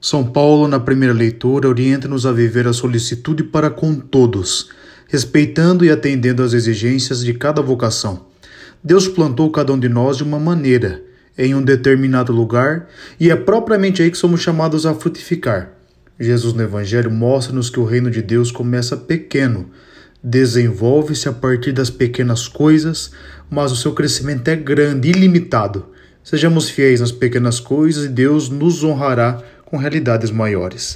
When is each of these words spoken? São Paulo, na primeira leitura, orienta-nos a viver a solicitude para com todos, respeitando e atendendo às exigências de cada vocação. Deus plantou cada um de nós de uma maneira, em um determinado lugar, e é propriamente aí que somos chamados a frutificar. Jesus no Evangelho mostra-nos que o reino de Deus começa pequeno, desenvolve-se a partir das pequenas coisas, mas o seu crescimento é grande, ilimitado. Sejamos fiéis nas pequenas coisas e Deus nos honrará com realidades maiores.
São 0.00 0.24
Paulo, 0.24 0.66
na 0.66 0.80
primeira 0.80 1.12
leitura, 1.12 1.68
orienta-nos 1.68 2.24
a 2.24 2.32
viver 2.32 2.66
a 2.66 2.72
solicitude 2.72 3.44
para 3.44 3.68
com 3.68 3.94
todos, 3.96 4.70
respeitando 5.06 5.84
e 5.84 5.90
atendendo 5.90 6.42
às 6.42 6.54
exigências 6.54 7.22
de 7.22 7.34
cada 7.34 7.60
vocação. 7.60 8.24
Deus 8.82 9.06
plantou 9.06 9.50
cada 9.50 9.74
um 9.74 9.78
de 9.78 9.90
nós 9.90 10.16
de 10.16 10.22
uma 10.22 10.38
maneira, 10.38 11.02
em 11.36 11.54
um 11.54 11.62
determinado 11.62 12.32
lugar, 12.32 12.88
e 13.18 13.30
é 13.30 13.36
propriamente 13.36 14.02
aí 14.02 14.10
que 14.10 14.16
somos 14.16 14.40
chamados 14.40 14.86
a 14.86 14.94
frutificar. 14.94 15.72
Jesus 16.18 16.54
no 16.54 16.62
Evangelho 16.62 17.10
mostra-nos 17.10 17.68
que 17.68 17.78
o 17.78 17.84
reino 17.84 18.10
de 18.10 18.22
Deus 18.22 18.50
começa 18.50 18.96
pequeno, 18.96 19.68
desenvolve-se 20.24 21.28
a 21.28 21.32
partir 21.32 21.72
das 21.72 21.90
pequenas 21.90 22.48
coisas, 22.48 23.10
mas 23.50 23.70
o 23.70 23.76
seu 23.76 23.92
crescimento 23.92 24.48
é 24.48 24.56
grande, 24.56 25.10
ilimitado. 25.10 25.86
Sejamos 26.22 26.70
fiéis 26.70 27.00
nas 27.00 27.12
pequenas 27.12 27.60
coisas 27.60 28.04
e 28.04 28.08
Deus 28.08 28.48
nos 28.48 28.84
honrará 28.84 29.42
com 29.70 29.76
realidades 29.76 30.32
maiores. 30.32 30.82